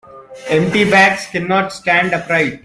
Empty 0.47 0.89
bags 0.89 1.27
cannot 1.27 1.71
stand 1.71 2.11
upright. 2.11 2.59